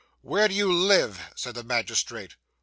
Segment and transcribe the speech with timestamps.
[0.23, 2.35] 'Where do you live?' said the magistrate.